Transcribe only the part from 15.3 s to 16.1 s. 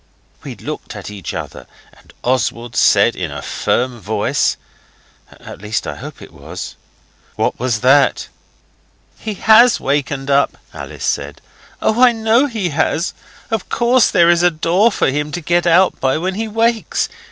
to get out